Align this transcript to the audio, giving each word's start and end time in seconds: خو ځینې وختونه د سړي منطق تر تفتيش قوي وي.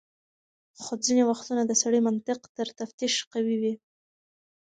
خو 0.81 0.93
ځینې 1.05 1.23
وختونه 1.29 1.61
د 1.65 1.71
سړي 1.81 1.99
منطق 2.07 2.39
تر 2.57 2.67
تفتيش 2.79 3.13
قوي 3.33 3.55
وي. 3.61 3.73